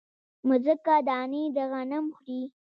مځکه 0.47 0.95
دانې 1.07 1.43
د 1.55 1.57
غنم 1.71 2.05
خوري 2.17 2.41